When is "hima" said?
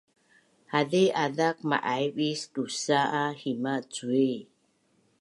3.41-3.73